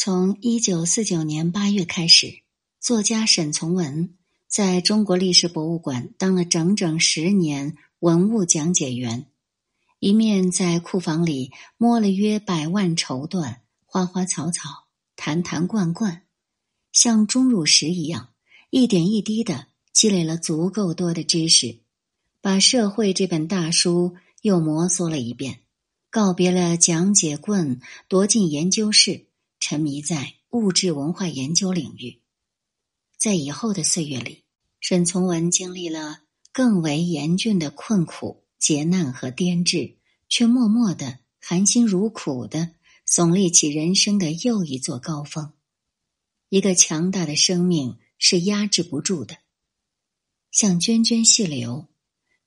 [0.00, 2.42] 从一九四九年八月开始，
[2.78, 4.14] 作家沈从文
[4.46, 9.26] 在中国历史博物馆当了整整十年文物讲解员，
[9.98, 13.56] 一面在库房里摸了约百万绸缎、
[13.86, 16.22] 花花草草、坛坛罐罐，
[16.92, 18.28] 像钟乳石一样，
[18.70, 21.80] 一点一滴的积累了足够多的知识，
[22.40, 25.58] 把《社会》这本大书又摩挲了一遍，
[26.08, 29.26] 告别了讲解棍，夺进研究室。
[29.70, 32.22] 沉迷在物质文化研究领域，
[33.18, 34.44] 在以后的岁月里，
[34.80, 36.22] 沈从文经历了
[36.54, 42.70] 更为严峻的困苦、劫难和颠滞，却默默的、含辛茹苦的
[43.06, 45.52] 耸立起人生的又一座高峰。
[46.48, 49.36] 一个强大的生命是压制不住的，
[50.50, 51.88] 像涓涓细流，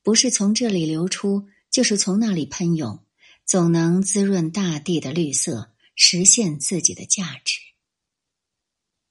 [0.02, 3.06] 不是从这里流出，就是从那里喷涌，
[3.46, 5.71] 总能滋润大地的绿色。
[6.04, 7.60] 实现自己的价值。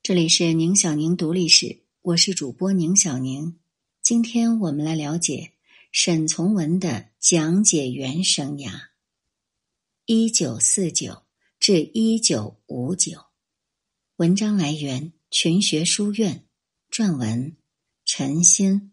[0.02, 3.60] 这里是宁小宁读历史，我是主播宁小宁。
[4.02, 5.52] 今天我们来了解
[5.92, 8.88] 沈从文的讲解员生涯，
[10.04, 11.22] 一九四九
[11.60, 13.26] 至一九五九。
[14.16, 16.44] 文章来源群学书院，
[16.90, 17.56] 撰文
[18.04, 18.90] 陈鑫。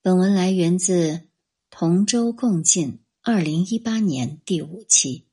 [0.00, 1.28] 本文来源自
[1.70, 5.26] 同舟共进二零一八年第五期。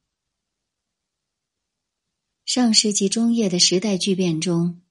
[2.52, 4.82] 上世纪中叶的时代巨变中，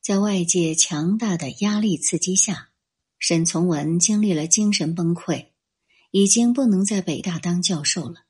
[0.00, 2.68] 在外界强大的压力刺激下，
[3.18, 5.46] 沈从文经历了精神崩溃，
[6.12, 8.26] 已经不能在北大当教授了。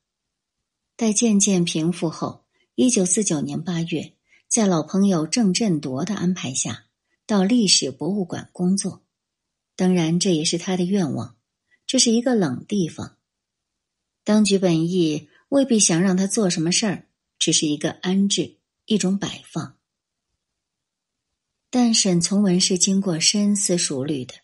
[0.97, 4.15] 待渐渐平复后，一九四九年八月，
[4.49, 6.87] 在老朋友郑振铎的安排下，
[7.27, 9.03] 到历史博物馆工作。
[9.77, 11.37] 当然，这也是他的愿望。
[11.87, 13.19] 这是一个冷地方，
[14.25, 17.09] 当局本意未必想让他做什么事儿，
[17.39, 18.57] 只是一个安置。
[18.91, 19.77] 一种摆放，
[21.71, 24.35] 但沈从文是经过深思熟虑的，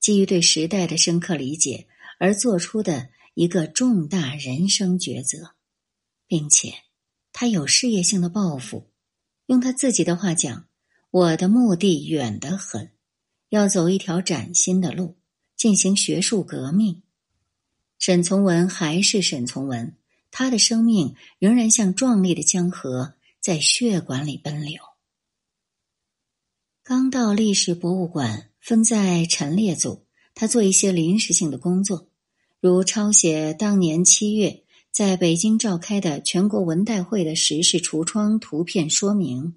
[0.00, 1.86] 基于对时代的深刻理解
[2.18, 5.56] 而做出的一个重大人生抉择，
[6.26, 6.72] 并且
[7.30, 8.90] 他有事业性的抱负。
[9.48, 10.66] 用他自己的话讲
[11.12, 12.90] ：“我的目的远得很，
[13.50, 15.18] 要走一条崭新的路，
[15.58, 17.02] 进行学术革命。”
[18.00, 19.94] 沈从文还是沈从文，
[20.30, 23.13] 他的生命仍然像壮丽的江河。
[23.44, 24.80] 在血管里奔流。
[26.82, 32.08] 刚到历史博物馆，分在陈列组，他做一些临时性的工作，
[32.58, 39.56] 如抄写当年七月在北京召开的全国文代会的时事橱窗图片说明。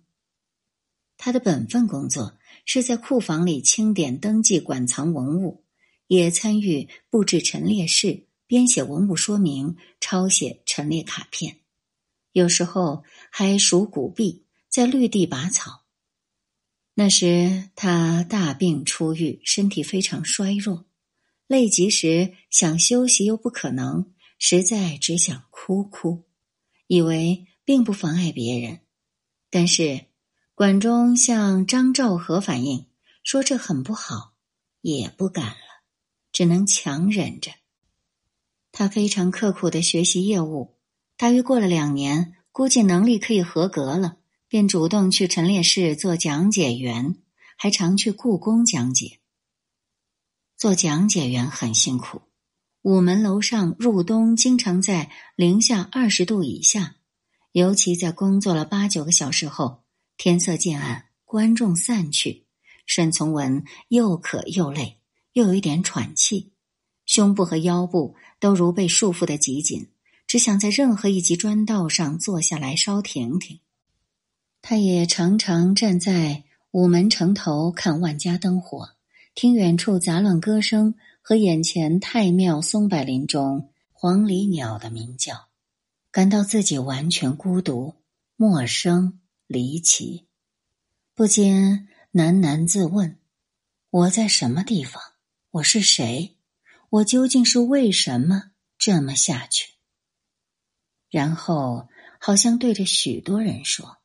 [1.16, 5.64] 他的本分工作是在库房里清点登记馆藏文物，
[6.08, 11.62] 也参与布置陈列室、编写文物说明、抄写陈列卡片。
[12.38, 15.86] 有时候还数谷币，在绿地拔草。
[16.94, 20.86] 那时他大病初愈，身体非常衰弱，
[21.48, 26.26] 累极时想休息又不可能，实在只想哭哭，
[26.86, 28.82] 以为并不妨碍别人。
[29.50, 30.06] 但是
[30.54, 32.86] 管中向张兆和反映
[33.24, 34.36] 说这很不好，
[34.82, 35.82] 也不敢了，
[36.32, 37.50] 只能强忍着。
[38.72, 40.77] 他非常刻苦的学习业务。
[41.18, 44.18] 大约过了两年，估计能力可以合格了，
[44.48, 47.18] 便主动去陈列室做讲解员，
[47.58, 49.18] 还常去故宫讲解。
[50.56, 52.22] 做讲解员很辛苦，
[52.84, 56.98] 午门楼上入冬经常在零下二十度以下，
[57.52, 59.84] 尤其在工作了八九个小时后，
[60.18, 62.46] 天色渐暗，观众散去，
[62.86, 65.00] 沈从文又渴又累，
[65.34, 66.54] 又有一点喘气，
[67.08, 69.90] 胸部和腰部都如被束缚的极紧。
[70.28, 73.62] 只想在任何一级砖道上坐下来稍停停。
[74.62, 78.90] 他也常常站在午门城头看万家灯火，
[79.34, 85.48] 听远处杂乱歌声和眼前太庙松柏林中黄鹂鸟的鸣叫，
[86.12, 87.96] 感到自己完全孤独、
[88.36, 90.28] 陌生、离奇，
[91.16, 93.18] 不禁喃喃自问：
[93.90, 95.02] 我在什么地方？
[95.52, 96.36] 我是谁？
[96.90, 99.77] 我究竟是为什么这么下去？
[101.10, 101.88] 然后，
[102.20, 103.98] 好像对着许多人说：“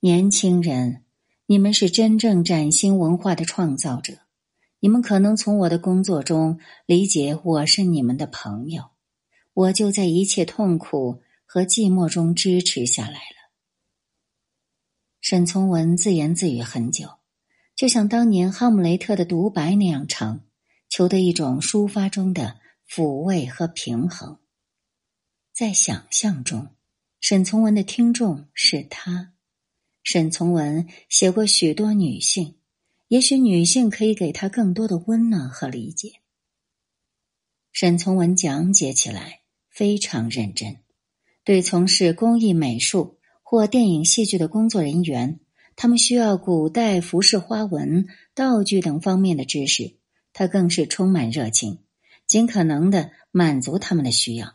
[0.00, 1.04] 年轻人，
[1.46, 4.14] 你们是真正崭新文化的创造者。
[4.80, 8.84] 你们可能从我的工作中理解我是你们的朋友。
[9.54, 13.52] 我就在一切痛苦和寂寞中支持下来了。”
[15.20, 17.08] 沈从文自言自语很久，
[17.76, 20.40] 就像当年哈姆雷特的独白那样长，
[20.88, 22.56] 求得一种抒发中的
[22.88, 24.38] 抚慰和平衡。
[25.52, 26.68] 在想象中，
[27.20, 29.34] 沈从文的听众是他，
[30.02, 32.54] 沈从文写过许多女性，
[33.08, 36.14] 也许女性可以给他更多的温暖和理解。
[37.70, 40.78] 沈从文讲解起来非常认真，
[41.44, 45.38] 对从事工艺美术或电影戏剧的工作人员，
[45.76, 49.98] 他们需要古代服饰花纹、道具等方面的知识，
[50.32, 51.84] 他更是充满热情，
[52.26, 54.54] 尽可能的满足他们的需要。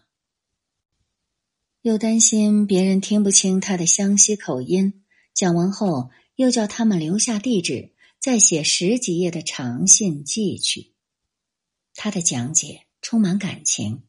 [1.88, 10.92] 又担心别人听不清他的湘西口音，讲完后又叫他们留下地址，再写十几页的长信寄去。
[11.96, 14.04] 他的讲解充满感情，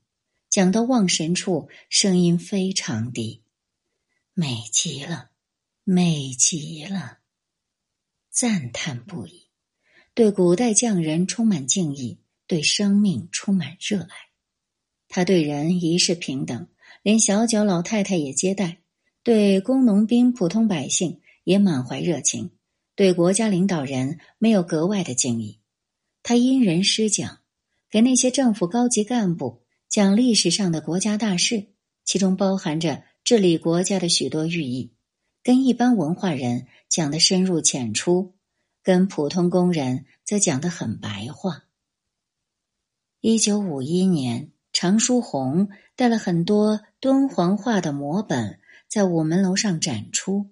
[0.50, 3.44] 讲到望神处，声音非常低，
[4.34, 5.30] 美极了，
[5.84, 7.18] 美极了，
[8.28, 9.50] 赞叹不已，
[10.14, 14.08] 对古代匠人充满敬意，对生命充满热爱。
[15.06, 16.66] 他对人一视平等。
[17.02, 18.78] 连小脚老太太也接待，
[19.22, 22.50] 对工农兵、普通百姓也满怀热情，
[22.94, 25.60] 对国家领导人没有格外的敬意。
[26.22, 27.38] 他因人施讲，
[27.88, 31.68] 给那些政府高级干部讲历史上的国家大事，
[32.04, 34.92] 其中包含着治理国家的许多寓意，
[35.42, 38.34] 跟一般文化人讲的深入浅出，
[38.82, 41.64] 跟普通工人则讲得很白话。
[43.20, 44.50] 一九五一年。
[44.80, 50.50] 常书鸿带了很多敦煌画的摹本，在午门楼上展出。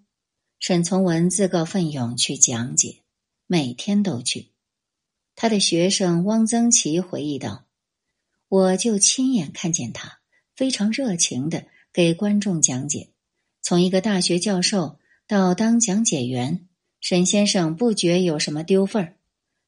[0.59, 3.03] 沈从文自告奋勇去讲解，
[3.47, 4.49] 每天都去。
[5.37, 7.67] 他的学生汪曾祺回忆道
[8.51, 10.19] ：“我就亲眼看见他
[10.57, 13.11] 非常热情的给观众讲解，
[13.63, 16.67] 从一个大学教授到当讲解员，
[17.01, 19.15] 沈先生不觉有什么丢份儿。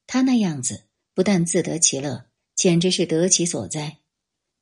[0.05, 0.83] 他那样子
[1.13, 2.25] 不但自得其乐，
[2.55, 3.98] 简直是得其所哉。”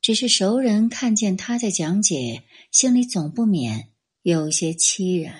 [0.07, 3.89] 只是熟人看见他在讲解，心里总不免
[4.21, 5.35] 有些凄然。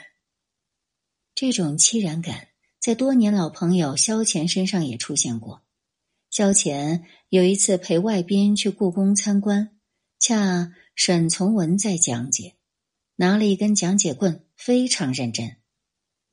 [1.34, 5.64] 这种凄然感在多年老朋友萧乾身上也出现过。
[6.30, 9.70] 萧乾有一次陪外宾去故宫参观，
[10.20, 12.58] 恰沈从文在讲解，
[13.16, 15.56] 拿了一根讲解棍，非常认真。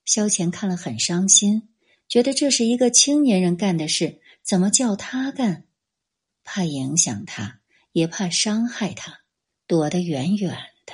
[0.05, 1.69] 萧乾看了很伤心，
[2.09, 5.69] 觉得这是一个青年人干的事，怎么叫他干？
[6.43, 7.61] 怕影响他。
[7.95, 9.21] 也怕伤害他，
[9.69, 10.51] 躲得远远
[10.85, 10.93] 的。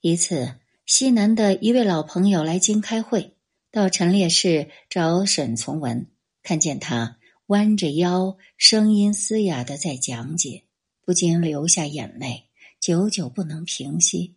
[0.00, 3.36] 一次，西南的一位老朋友来京开会，
[3.70, 6.10] 到陈列室找沈从文，
[6.42, 10.64] 看见他弯着腰，声音嘶哑的在讲解，
[11.02, 12.48] 不禁流下眼泪，
[12.80, 14.34] 久久不能平息。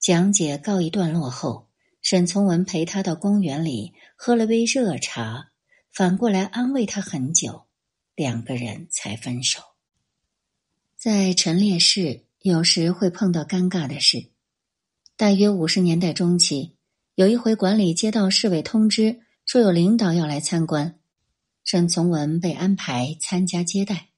[0.00, 1.68] 讲解告一段落后，
[2.00, 5.52] 沈从文陪他到公园里喝了杯热茶，
[5.92, 7.63] 反过来安慰他很久。
[8.14, 9.60] 两个人才分手。
[10.96, 14.30] 在陈列室，有时会碰到尴尬的事。
[15.16, 16.76] 大约五十年代中期，
[17.14, 20.98] 有一回管理接到市委通知，说有领导要来参观，
[21.64, 24.08] 沈从文被安排参加接待。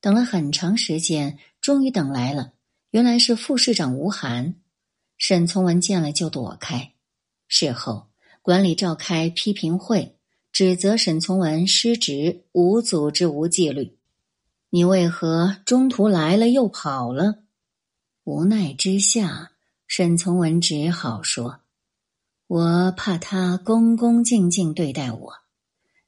[0.00, 2.52] 等了很长时间，终于等来了，
[2.90, 4.54] 原来是副市长吴晗。
[5.18, 6.92] 沈从文见了就躲开。
[7.48, 8.08] 事后，
[8.42, 10.15] 管理召开批评会。
[10.56, 13.98] 指责沈从文失职、无组织、无纪律。
[14.70, 17.42] 你为何中途来了又跑了？
[18.24, 19.52] 无奈之下，
[19.86, 21.60] 沈从文只好说
[22.48, 25.34] ：“我怕他恭恭敬敬对待我。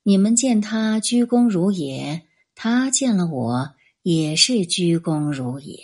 [0.02, 2.22] 你们见他鞠躬如也，
[2.54, 5.78] 他见了我也是鞠躬如也。”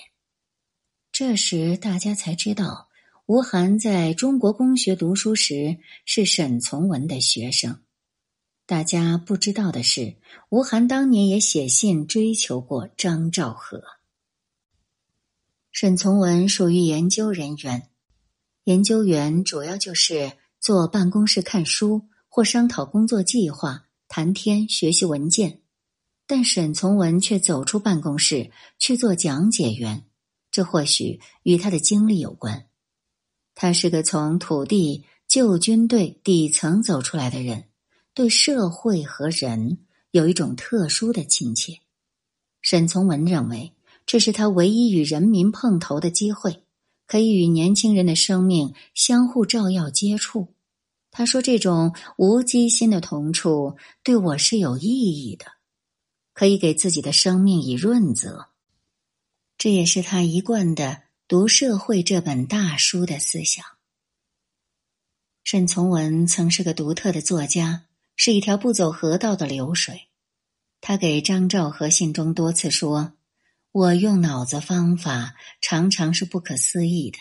[1.12, 2.88] 这时大家才知道，
[3.26, 7.78] 吴晗在中国公学读书时是沈从文的学生。
[8.66, 10.16] 大家不知道的是，
[10.48, 13.82] 吴晗当年也写信追求过张兆和。
[15.70, 17.90] 沈从文属于研究人员，
[18.64, 25.60] 研究员主要就是坐办公室看书或商讨工作计划、谈天学习文件。
[26.26, 30.06] 但沈从文却走出办公室去做讲解员，
[30.50, 32.66] 这或许与他的经历有关。
[33.54, 37.68] 他是个从土地、旧军队底层走出来的人。
[38.14, 39.78] 对社会和人
[40.12, 41.80] 有一种特殊的亲切，
[42.62, 43.72] 沈从文认为
[44.06, 46.62] 这是他唯一与人民碰头的机会，
[47.08, 50.54] 可以与年轻人的生命相互照耀接触。
[51.10, 55.46] 他说：“这种无机心的同处对我是有意义的，
[56.32, 58.50] 可以给自己的生命以润泽。”
[59.58, 63.64] 这也是他一贯的读社会这本大书的思想。
[65.42, 67.86] 沈从文曾是个独特的作家。
[68.16, 70.08] 是一条不走河道的流水。
[70.80, 73.14] 他给张兆和信中多次说
[73.72, 77.18] ：“我用脑子方法常常是不可思议的，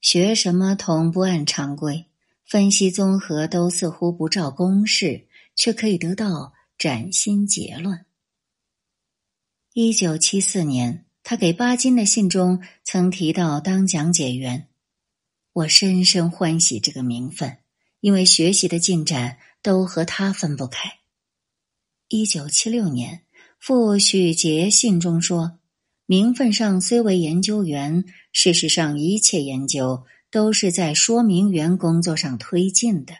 [0.00, 2.06] 学什么同不按常规，
[2.44, 8.04] 分析综合都似乎不照公式，却可以得到崭新结论。
[9.72, 14.68] 一九七四年，他给巴金的信中曾提到当讲解员，
[15.52, 17.58] 我深深欢喜这个名分，
[18.00, 21.00] 因为学习的进展都和他分不开。
[22.08, 23.24] 一九七六年，
[23.58, 25.56] 傅许杰信中说。
[26.06, 33.14] 名分上虽为研究员，事实上一切研究都是在说明员工作上推进的。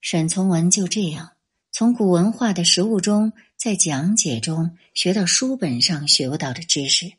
[0.00, 1.32] 沈从文就这样
[1.72, 7.14] 从古文化的实物中，在讲解中学到书本上学不到的知识，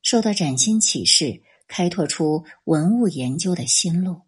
[0.00, 4.22] 受到崭新启示，开拓出文物研究的新路。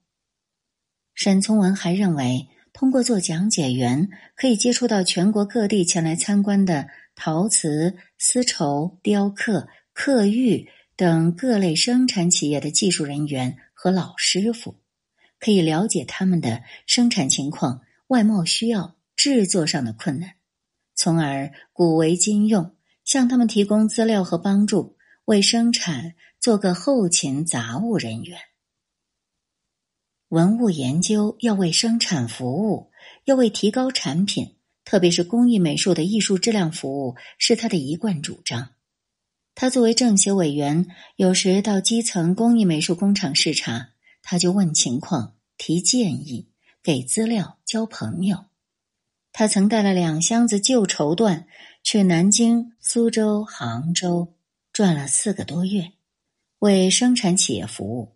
[1.16, 6.86] 沈从文还认为，通过做讲解员，可以接触到全国各地前来参观的。
[7.18, 14.76] 陶瓷、丝绸、雕刻、刻玉等各类生产企业的技术人员和老师傅，
[15.40, 20.32] 可以了解他们的生产情况、外贸需要、制作上的困难，
[20.94, 28.38] 从而古为今用，向他们提供资料和帮助，为生产做个后勤杂物人员。
[30.28, 32.90] 文物研究要为生产服务，
[33.24, 34.56] 要为提高产品。
[34.84, 38.70] 特别是工艺美术的艺术质量服务是他的一贯主张。
[39.54, 43.90] 他作为政协委员，有时到基层工艺美术工厂视察，
[44.22, 46.50] 他就问情况、提建议、
[46.82, 48.44] 给资料、交朋友。
[49.32, 51.44] 他曾带了两箱子旧绸缎
[51.82, 54.34] 去南京、苏州、杭州
[54.72, 55.92] 转了四个多月，
[56.58, 58.15] 为生产企业服务。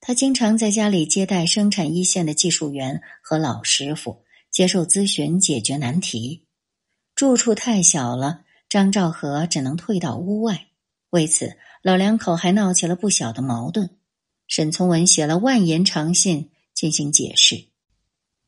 [0.00, 4.24] 他经常在家里接待生产一线的技术员和老师傅。
[4.50, 6.46] 接受咨询，解决难题。
[7.14, 10.68] 住处太小了，张兆和只能退到屋外。
[11.10, 13.90] 为此，老两口还闹起了不小的矛盾。
[14.46, 17.66] 沈从文写了万言长信进行解释。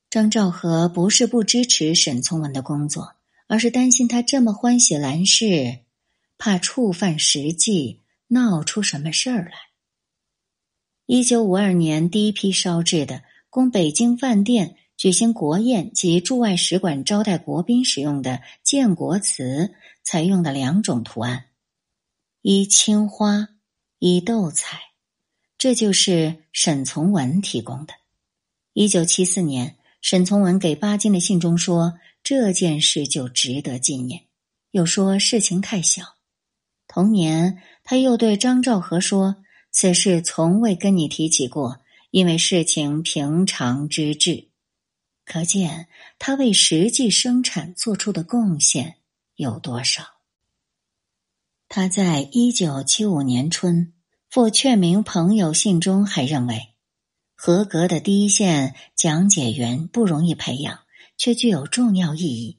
[0.08, 3.16] 张兆和不是不支持沈从文的工作，
[3.46, 5.80] 而是担心他这么欢喜兰氏，
[6.38, 9.52] 怕触犯实际，闹出什么事儿来。
[11.12, 14.76] 一九五二年，第一批烧制的供北京饭店。
[14.96, 19.74] 举行国宴及驻外使馆招待国宾使用的建国瓷，
[20.04, 21.46] 采用的两种图案：
[22.42, 23.48] 一青花，
[23.98, 24.78] 一斗彩。
[25.58, 27.94] 这就是沈从文提供的。
[28.72, 34.26] 一九七四年，沈从文给巴金的信中说：“这件事就值得纪念。”
[34.70, 36.04] 又说事情太小。
[36.86, 44.48] 同年，他又对张兆和说：“此事从未跟你提起过，因为事情平常之至。”
[45.24, 45.86] 可见
[46.18, 48.96] 他为实际生产做出的贡献
[49.36, 50.02] 有多少？
[51.68, 53.92] 他在一九七五年春
[54.28, 56.74] 赴劝明朋友信中还认为，
[57.36, 60.80] 合格的第一线讲解员不容易培养，
[61.16, 62.58] 却具有重要意义。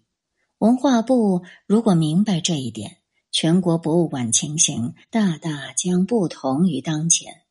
[0.60, 3.00] 文化部如果明白这一点，
[3.32, 7.42] 全国博物馆情形大大将不同于当前。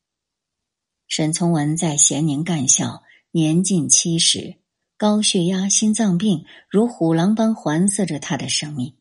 [1.07, 4.55] 沈从文在咸宁干校，年近七十。
[4.97, 8.93] 高血压、心脏病如虎狼般环伺着他的生命。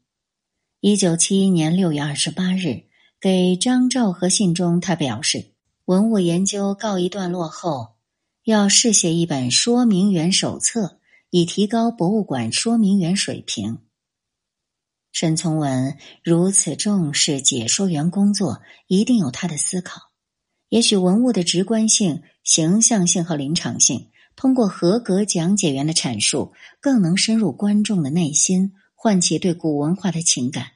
[0.80, 2.84] 一九七一年六月二十八日，
[3.20, 5.50] 给张兆和信中，他表示
[5.84, 7.96] ：“文物研究告一段落后，
[8.44, 13.76] 要试写一本说明员手册，以提高博物馆说明员水平。”
[15.12, 20.00] 沈从文如此重视解说员工作，一定有他的思考。
[20.68, 24.08] 也许文物的直观性、形象性和临场性。
[24.36, 30.68] 通过合格讲解员的阐述，更能深入观众的内心，唤起对古文化的情感。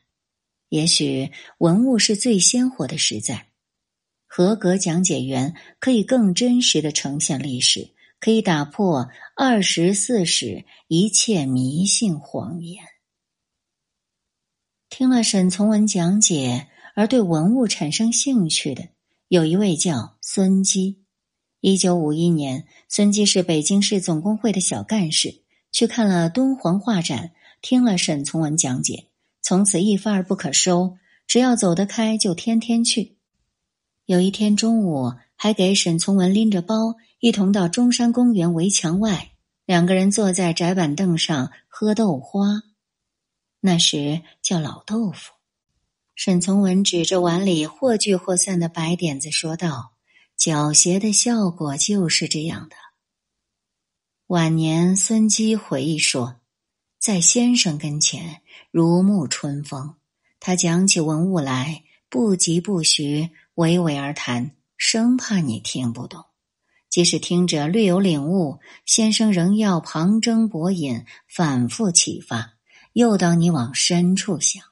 [0.69, 3.47] 也许文物是最鲜活的实在，
[4.27, 12.83] 合格讲解员可以更真实的呈现历史，可以打破二十四史一切迷信谎言。
[14.97, 18.91] 听了沈从文讲解而对文物产生兴趣的，
[19.27, 21.03] 有一位叫孙基。
[21.61, 29.09] 一九五一年，孙基是北京市总工会的小干事，去看了敦煌画展，听了沈从文讲解，
[29.43, 30.97] 从此一发而不可收。
[31.27, 33.17] 只要走得开，就天天去。
[34.07, 39.33] 有一天中午，还给沈从文拎着包，一同到中山公园围墙外，
[39.67, 42.63] 两个人坐在窄板凳上喝豆花，
[43.67, 45.33] 那时叫老豆腐。
[46.15, 49.93] 沈从文指着碗里或聚或散的白点子说道。
[50.37, 52.77] 狡黠的效果就是这样的。
[54.27, 56.41] 晚年，孙基回忆说，
[56.99, 59.95] 在先生跟前如沐春风。
[60.41, 66.25] 他讲起文物来，不疾不徐，娓娓而谈，生怕你听不懂。
[66.91, 72.54] 即使听着略有领悟，先生仍要旁征博引，反复启发，
[72.95, 74.63] 诱导你往深处想。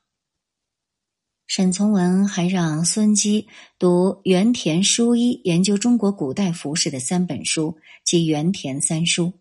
[1.48, 3.48] 沈从文还让孙基
[3.80, 9.32] 读原田书一研究中国古代服饰的三本书及原田三书。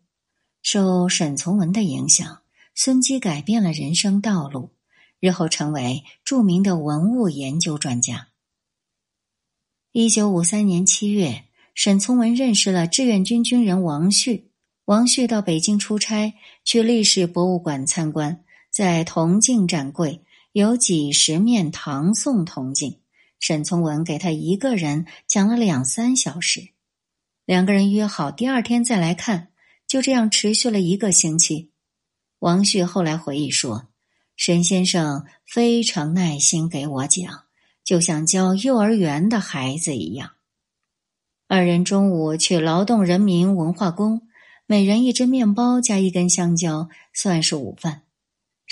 [0.63, 2.41] 受沈从文的影响，
[2.73, 4.71] 孙基改变了人生道路，
[5.19, 8.29] 日后成为著名的文物研究专家。
[9.91, 11.43] 一九五三年七月，
[11.75, 14.49] 沈从文认识了志愿军军人王旭。
[14.85, 16.33] 王旭到北京出差，
[16.65, 20.23] 去历史博物馆参观，在铜镜展柜。
[20.53, 22.99] 有几十面唐宋铜镜，
[23.39, 26.71] 沈从文给他一个人讲了两三小时，
[27.45, 29.47] 两个人约好第二天再来看，
[29.87, 31.71] 就这样持续了一个星期。
[32.39, 33.87] 王旭后来回忆说
[34.35, 37.45] ：“沈先生非常耐心给我讲，
[37.85, 40.31] 就像教幼儿园的孩子一样。”
[41.47, 44.27] 二人中午去劳动人民文化宫，
[44.65, 48.01] 每人一只面包加一根香蕉，算是午饭。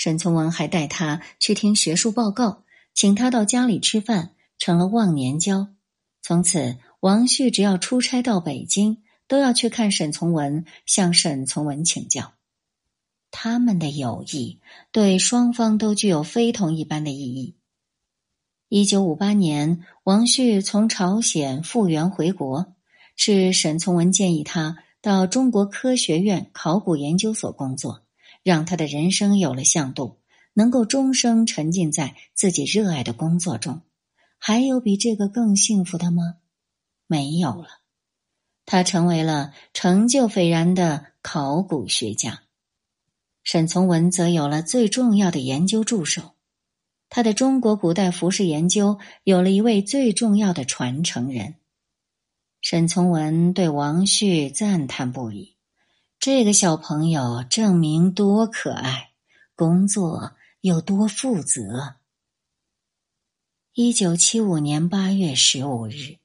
[0.00, 2.64] 沈从文还带他去听学术报告，
[2.94, 5.74] 请他到家里吃饭，成了忘年交。
[6.22, 12.32] 从此，王旭只要出差到北京，都要去看沈从文，向沈从文请教。
[13.30, 17.58] 他们的友谊对双方都具有非同一般的意义。
[18.70, 22.72] 一九五八年，王旭从朝鲜复员回国，
[23.16, 28.06] 是沈从文建议他到中国科学院考古研究所工作。
[28.42, 30.18] 让他的人生有了向度，
[30.54, 33.82] 能够终生沉浸在自己热爱的工作中。
[34.38, 36.36] 还有比这个更幸福的吗？
[37.06, 37.80] 没有了。
[38.64, 42.42] 他成为了成就斐然的考古学家。
[43.42, 46.36] 沈从文则有了最重要的研究助手。
[47.08, 51.56] 他的中国古代服饰研究有了一位最重要的传承人。
[52.60, 55.56] 沈从文对王旭赞叹不已。
[56.20, 59.12] 这个小朋友证明多可爱，
[59.56, 61.94] 工作有多负责。
[63.72, 66.18] 一九七五年八月十五日，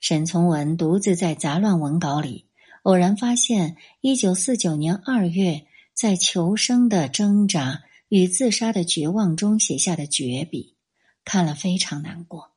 [0.00, 2.50] 沈从文独自在杂乱文稿里
[2.82, 10.76] 偶然发现一九四九年二月在求生的挣扎与自杀的绝望中写下的绝笔，
[11.24, 12.52] 看了非常难过。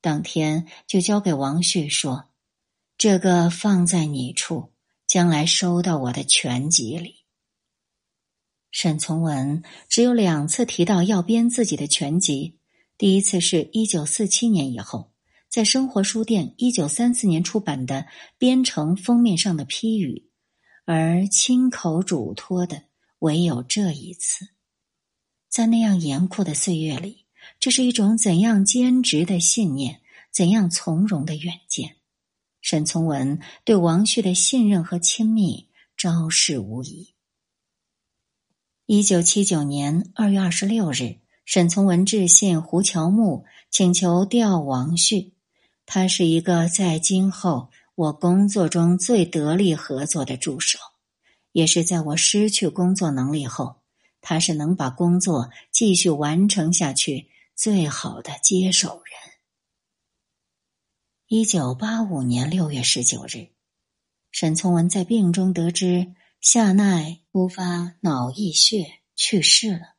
[0.00, 2.30] 当天就交给王旭说
[2.96, 4.70] ：“这个放在你处。”
[5.06, 7.24] 将来收到我的全集里。
[8.70, 12.58] 沈从文只有两次提到要编自己的全集，
[12.98, 15.12] 第一次是一九四七年以后，
[15.48, 18.00] 在生活书店一九三四年出版的
[18.36, 20.28] 《编程》封面上的批语，
[20.84, 22.82] 而亲口嘱托的
[23.20, 24.48] 唯有这一次。
[25.48, 27.26] 在那样严酷的岁月里，
[27.60, 30.00] 这是一种怎样坚执的信念，
[30.32, 31.98] 怎样从容的远见。
[32.64, 37.12] 沈从文对王旭的信任和亲密昭示无疑。
[38.86, 45.34] 一九七九年二月二十六日，沈从文致信胡乔木，请求调王旭。
[45.84, 50.78] 他是一个在今后我工作中最得力合作的助手，
[51.52, 53.82] 也是在我失去工作能力后，
[54.22, 59.02] 他是能把工作继续完成下去最好的接手。
[61.36, 63.48] 一九八五年六月十九日，
[64.30, 69.96] 沈从文在病中得知夏奈突发脑溢血去世了，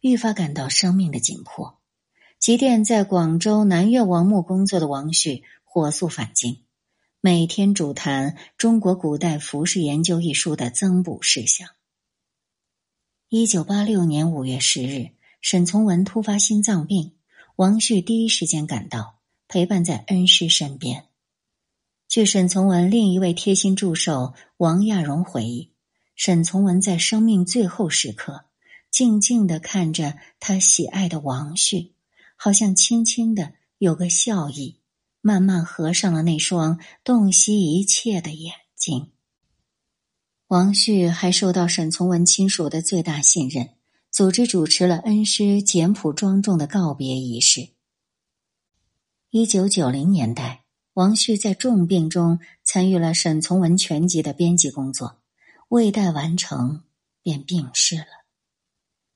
[0.00, 1.78] 愈发感到生命的紧迫。
[2.40, 6.64] 急电在广州南岳王墓工作的王旭火速返京，
[7.20, 11.68] 每天主谈《中国古代服饰研究》一书的增补事项。
[13.28, 17.12] 一九八六年五月十日，沈从文突发心脏病，
[17.54, 19.21] 王旭第一时间赶到。
[19.52, 21.04] 陪伴在恩师身边。
[22.08, 25.74] 据沈从文另一位贴心助手王亚荣回忆，
[26.16, 28.46] 沈从文在生命最后时刻，
[28.90, 31.92] 静静的看着他喜爱的王旭，
[32.34, 34.80] 好像轻轻的有个笑意，
[35.20, 39.10] 慢慢合上了那双洞悉一切的眼睛。
[40.46, 43.68] 王旭还受到沈从文亲属的最大信任，
[44.10, 47.68] 组织主持了恩师简朴庄重的告别仪式。
[49.34, 55.22] 一九九零年代，王旭在重病中参与了沈从文全集的编辑工作，
[55.68, 56.84] 未待完成
[57.22, 58.26] 便病逝了。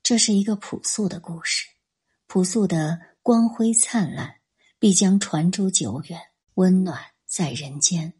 [0.02, 1.66] 这是一个朴素的故事，
[2.26, 4.36] 朴素的光辉灿烂，
[4.78, 6.18] 必将传诸久远，
[6.54, 8.14] 温暖在人间。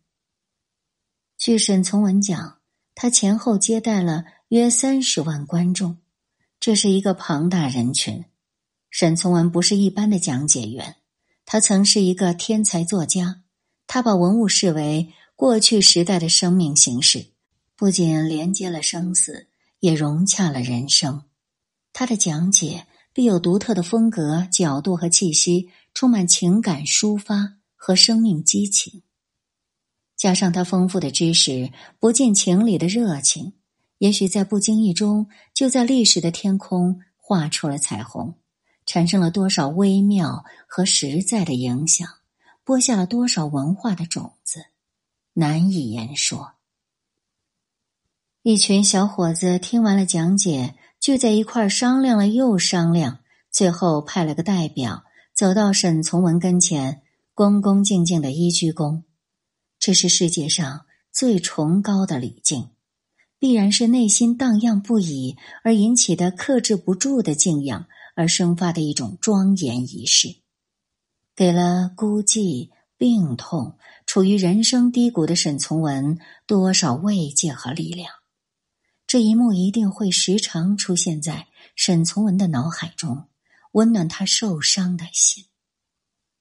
[1.39, 2.61] 据沈从文讲，
[2.95, 5.97] 他前后接待了约三十万观众，
[6.61, 8.27] 这是一个庞大人群。
[8.91, 10.97] 沈从文不是一般的讲解员。
[11.47, 13.43] 他曾是一个天才作家，
[13.87, 17.29] 他把文物视为过去时代的生命形式，
[17.77, 19.47] 不仅连接了生死，
[19.79, 21.23] 也融洽了人生。
[21.93, 29.03] 他的讲解必有独特的风格、角度和气息，充满情感抒发和生命激情。
[30.17, 33.53] 加上他丰富的知识、不近情理的热情，
[33.99, 38.35] 也许在不经意中，就在历史的天空画出了彩虹，
[38.87, 42.09] 产生了多少微妙和实在的影响，
[42.64, 44.64] 播下了多少文化的种子，
[45.35, 46.53] 难以言说。
[48.42, 50.77] 一群小伙子听完了讲解。
[50.99, 53.20] 聚在一块商量了又商量，
[53.53, 59.03] 最后派了个代表走到沈从文跟前，恭恭敬敬的一鞠躬。
[59.79, 62.70] 这是世界上最崇高的礼敬，
[63.38, 67.87] 必然是内心荡漾不已而引起的克制不住的敬仰
[68.17, 70.37] 而生发的一种庄严仪式，
[71.37, 73.77] 给了孤寂、病痛、
[74.07, 78.11] 处于人生低谷的沈从文多少慰藉和力量。
[79.07, 83.29] 这一幕一定会时常出现在沈从文的脑海中，
[83.73, 85.45] 温暖他受伤的心。